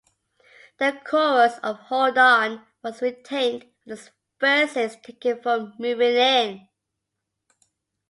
[0.79, 6.67] The chorus of "Hold On" was retained with its verses taken from "Moving In".